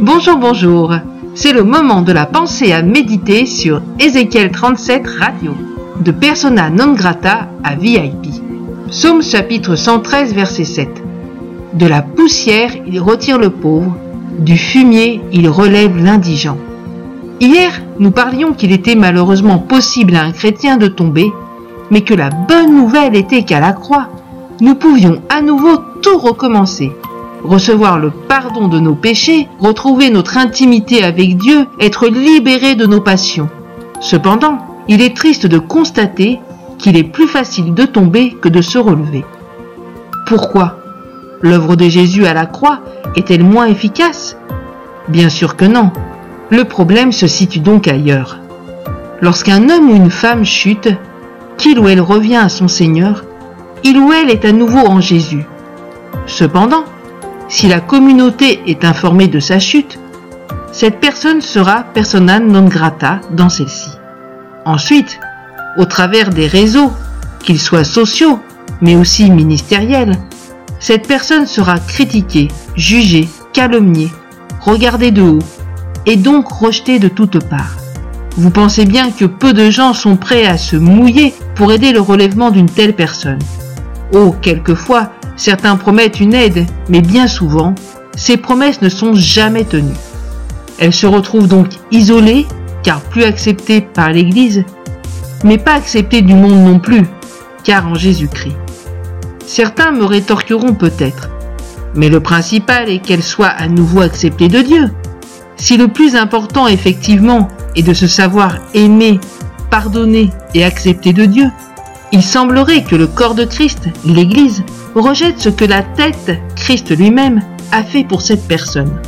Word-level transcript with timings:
Bonjour, 0.00 0.36
bonjour. 0.36 0.94
C'est 1.34 1.52
le 1.52 1.62
moment 1.62 2.02
de 2.02 2.12
la 2.12 2.26
pensée 2.26 2.72
à 2.72 2.82
méditer 2.82 3.46
sur 3.46 3.80
Ézéchiel 4.00 4.50
37 4.50 5.06
Radio, 5.06 5.54
de 6.00 6.10
persona 6.10 6.70
non 6.70 6.94
grata 6.94 7.48
à 7.62 7.76
VIP. 7.76 8.26
Psaume 8.88 9.22
chapitre 9.22 9.76
113 9.76 10.34
verset 10.34 10.64
7. 10.64 10.88
De 11.74 11.86
la 11.86 12.02
poussière 12.02 12.72
il 12.86 13.00
retire 13.00 13.38
le 13.38 13.50
pauvre, 13.50 13.96
du 14.38 14.56
fumier 14.56 15.20
il 15.32 15.48
relève 15.48 15.96
l'indigent. 15.96 16.56
Hier, 17.40 17.70
nous 18.00 18.10
parlions 18.10 18.52
qu'il 18.52 18.72
était 18.72 18.96
malheureusement 18.96 19.58
possible 19.58 20.16
à 20.16 20.24
un 20.24 20.32
chrétien 20.32 20.76
de 20.76 20.88
tomber, 20.88 21.30
mais 21.90 22.00
que 22.00 22.14
la 22.14 22.30
bonne 22.30 22.74
nouvelle 22.74 23.14
était 23.14 23.44
qu'à 23.44 23.60
la 23.60 23.72
croix, 23.72 24.08
nous 24.60 24.74
pouvions 24.74 25.22
à 25.28 25.40
nouveau 25.40 25.76
tout 26.02 26.18
recommencer. 26.18 26.92
Recevoir 27.44 27.98
le 27.98 28.10
pardon 28.10 28.68
de 28.68 28.80
nos 28.80 28.94
péchés, 28.94 29.48
retrouver 29.60 30.10
notre 30.10 30.36
intimité 30.36 31.04
avec 31.04 31.36
Dieu, 31.36 31.66
être 31.80 32.08
libérés 32.08 32.74
de 32.74 32.86
nos 32.86 33.00
passions. 33.00 33.48
Cependant, 34.00 34.58
il 34.88 35.02
est 35.02 35.16
triste 35.16 35.46
de 35.46 35.58
constater 35.58 36.40
qu'il 36.78 36.96
est 36.96 37.04
plus 37.04 37.28
facile 37.28 37.74
de 37.74 37.84
tomber 37.84 38.36
que 38.40 38.48
de 38.48 38.60
se 38.60 38.78
relever. 38.78 39.24
Pourquoi? 40.26 40.78
L'œuvre 41.40 41.76
de 41.76 41.88
Jésus 41.88 42.26
à 42.26 42.34
la 42.34 42.46
croix 42.46 42.80
est-elle 43.14 43.44
moins 43.44 43.66
efficace? 43.66 44.36
Bien 45.08 45.28
sûr 45.28 45.56
que 45.56 45.64
non. 45.64 45.92
Le 46.50 46.64
problème 46.64 47.12
se 47.12 47.26
situe 47.26 47.60
donc 47.60 47.86
ailleurs. 47.86 48.38
Lorsqu'un 49.20 49.68
homme 49.68 49.90
ou 49.90 49.96
une 49.96 50.10
femme 50.10 50.44
chute, 50.44 50.88
qu'il 51.56 51.78
ou 51.78 51.88
elle 51.88 52.00
revient 52.00 52.36
à 52.36 52.48
son 52.48 52.68
Seigneur, 52.68 53.24
il 53.84 53.98
ou 53.98 54.12
elle 54.12 54.30
est 54.30 54.44
à 54.44 54.52
nouveau 54.52 54.86
en 54.86 55.00
Jésus. 55.00 55.44
Cependant, 56.26 56.84
si 57.48 57.68
la 57.68 57.80
communauté 57.80 58.60
est 58.66 58.84
informée 58.84 59.28
de 59.28 59.40
sa 59.40 59.58
chute, 59.58 59.98
cette 60.72 61.00
personne 61.00 61.40
sera 61.40 61.82
persona 61.82 62.38
non 62.38 62.66
grata 62.66 63.20
dans 63.30 63.48
celle-ci. 63.48 63.90
Ensuite, 64.64 65.18
au 65.78 65.84
travers 65.84 66.30
des 66.30 66.46
réseaux, 66.46 66.92
qu'ils 67.42 67.60
soient 67.60 67.84
sociaux, 67.84 68.38
mais 68.80 68.96
aussi 68.96 69.30
ministériels, 69.30 70.16
cette 70.78 71.08
personne 71.08 71.46
sera 71.46 71.78
critiquée, 71.78 72.48
jugée, 72.76 73.28
calomniée, 73.52 74.12
regardée 74.60 75.10
de 75.10 75.22
haut, 75.22 75.38
et 76.06 76.16
donc 76.16 76.48
rejetée 76.48 76.98
de 76.98 77.08
toutes 77.08 77.44
parts. 77.48 77.76
Vous 78.36 78.50
pensez 78.50 78.84
bien 78.84 79.10
que 79.10 79.24
peu 79.24 79.52
de 79.52 79.70
gens 79.70 79.94
sont 79.94 80.16
prêts 80.16 80.46
à 80.46 80.56
se 80.58 80.76
mouiller 80.76 81.34
pour 81.56 81.72
aider 81.72 81.92
le 81.92 82.00
relèvement 82.00 82.50
d'une 82.50 82.70
telle 82.70 82.94
personne. 82.94 83.40
Oh, 84.12 84.34
quelquefois, 84.40 85.10
certains 85.36 85.76
promettent 85.76 86.20
une 86.20 86.34
aide, 86.34 86.66
mais 86.88 87.00
bien 87.00 87.26
souvent, 87.26 87.74
ces 88.16 88.36
promesses 88.36 88.82
ne 88.82 88.88
sont 88.88 89.14
jamais 89.14 89.64
tenues. 89.64 89.94
Elles 90.78 90.94
se 90.94 91.06
retrouvent 91.06 91.48
donc 91.48 91.68
isolées, 91.90 92.46
car 92.82 93.00
plus 93.00 93.24
acceptées 93.24 93.80
par 93.80 94.10
l'Église, 94.10 94.64
mais 95.44 95.58
pas 95.58 95.74
acceptées 95.74 96.22
du 96.22 96.34
monde 96.34 96.64
non 96.64 96.78
plus, 96.78 97.02
car 97.64 97.86
en 97.86 97.94
Jésus-Christ. 97.94 98.56
Certains 99.46 99.92
me 99.92 100.04
rétorqueront 100.04 100.74
peut-être, 100.74 101.30
mais 101.94 102.08
le 102.08 102.20
principal 102.20 102.88
est 102.88 102.98
qu'elles 102.98 103.22
soient 103.22 103.46
à 103.46 103.68
nouveau 103.68 104.00
acceptées 104.00 104.48
de 104.48 104.60
Dieu. 104.60 104.90
Si 105.56 105.76
le 105.76 105.88
plus 105.88 106.16
important 106.16 106.66
effectivement 106.66 107.48
est 107.74 107.82
de 107.82 107.94
se 107.94 108.06
savoir 108.06 108.56
aimer, 108.74 109.20
pardonner 109.70 110.30
et 110.54 110.64
accepter 110.64 111.12
de 111.12 111.24
Dieu, 111.24 111.46
il 112.12 112.22
semblerait 112.22 112.84
que 112.84 112.96
le 112.96 113.06
corps 113.06 113.34
de 113.34 113.44
Christ, 113.44 113.88
l'Église, 114.04 114.64
rejette 114.94 115.40
ce 115.40 115.48
que 115.48 115.64
la 115.64 115.82
tête, 115.82 116.38
Christ 116.56 116.96
lui-même, 116.96 117.42
a 117.72 117.82
fait 117.82 118.04
pour 118.04 118.22
cette 118.22 118.48
personne. 118.48 119.00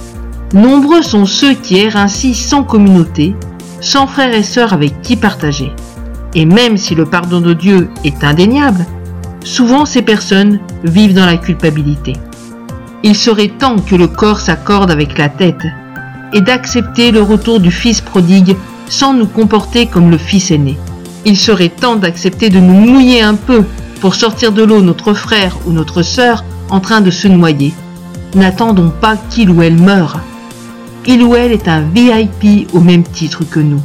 Nombreux 0.52 1.02
sont 1.02 1.26
ceux 1.26 1.54
qui 1.54 1.78
errent 1.78 1.96
ainsi 1.96 2.34
sans 2.34 2.64
communauté, 2.64 3.34
sans 3.80 4.06
frères 4.06 4.34
et 4.34 4.42
sœurs 4.42 4.72
avec 4.72 5.00
qui 5.00 5.16
partager. 5.16 5.72
Et 6.34 6.44
même 6.44 6.76
si 6.76 6.94
le 6.94 7.06
pardon 7.06 7.40
de 7.40 7.54
Dieu 7.54 7.88
est 8.04 8.22
indéniable, 8.22 8.84
souvent 9.44 9.86
ces 9.86 10.02
personnes 10.02 10.60
vivent 10.84 11.14
dans 11.14 11.26
la 11.26 11.36
culpabilité. 11.36 12.12
Il 13.02 13.16
serait 13.16 13.48
temps 13.48 13.78
que 13.78 13.94
le 13.94 14.08
corps 14.08 14.40
s'accorde 14.40 14.90
avec 14.90 15.16
la 15.16 15.28
tête 15.28 15.66
et 16.34 16.40
d'accepter 16.42 17.10
le 17.10 17.22
retour 17.22 17.60
du 17.60 17.70
Fils 17.70 18.00
prodigue 18.00 18.56
sans 18.88 19.14
nous 19.14 19.26
comporter 19.26 19.86
comme 19.86 20.10
le 20.10 20.18
Fils 20.18 20.50
aîné. 20.50 20.76
Il 21.24 21.36
serait 21.36 21.68
temps 21.68 21.96
d'accepter 21.96 22.48
de 22.48 22.60
nous 22.60 22.74
mouiller 22.74 23.22
un 23.22 23.34
peu 23.34 23.64
pour 24.00 24.14
sortir 24.14 24.52
de 24.52 24.62
l'eau 24.62 24.80
notre 24.80 25.12
frère 25.12 25.56
ou 25.66 25.72
notre 25.72 26.02
sœur 26.02 26.44
en 26.70 26.80
train 26.80 27.00
de 27.00 27.10
se 27.10 27.28
noyer. 27.28 27.74
N'attendons 28.34 28.90
pas 28.90 29.16
qu'il 29.16 29.50
ou 29.50 29.62
elle 29.62 29.76
meure. 29.76 30.20
Il 31.06 31.22
ou 31.22 31.34
elle 31.34 31.52
est 31.52 31.68
un 31.68 31.82
VIP 31.82 32.68
au 32.72 32.80
même 32.80 33.02
titre 33.02 33.44
que 33.44 33.60
nous. 33.60 33.82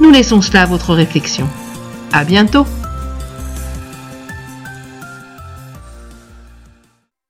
Nous 0.00 0.10
laissons 0.10 0.40
cela 0.40 0.62
à 0.62 0.66
votre 0.66 0.94
réflexion. 0.94 1.48
À 2.12 2.24
bientôt! 2.24 2.66